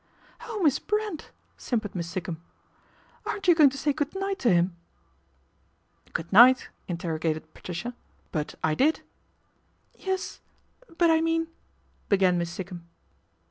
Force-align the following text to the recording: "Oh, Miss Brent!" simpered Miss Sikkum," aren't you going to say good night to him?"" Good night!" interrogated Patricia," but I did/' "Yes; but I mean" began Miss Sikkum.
"Oh, 0.49 0.59
Miss 0.63 0.79
Brent!" 0.79 1.29
simpered 1.67 1.93
Miss 1.93 2.09
Sikkum," 2.09 2.37
aren't 3.27 3.47
you 3.47 3.53
going 3.53 3.69
to 3.69 3.77
say 3.77 3.93
good 3.93 4.15
night 4.15 4.39
to 4.39 4.51
him?"" 4.51 4.75
Good 6.13 6.33
night!" 6.33 6.69
interrogated 6.87 7.53
Patricia," 7.53 7.93
but 8.31 8.55
I 8.63 8.73
did/' 8.73 9.01
"Yes; 9.93 10.39
but 10.97 11.11
I 11.11 11.21
mean" 11.21 11.49
began 12.09 12.39
Miss 12.39 12.49
Sikkum. 12.49 12.87